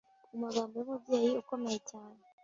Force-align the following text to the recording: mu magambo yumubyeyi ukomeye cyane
mu 0.31 0.37
magambo 0.43 0.73
yumubyeyi 0.79 1.29
ukomeye 1.41 1.79
cyane 1.89 2.21